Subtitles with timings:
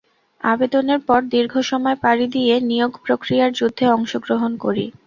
[0.43, 4.85] আবেদনের পর দীর্ঘ সময় পাড়ি দিয়ে নিয়োগ প্রক্রিয়ার যুদ্ধে অংশগ্রহণ করি।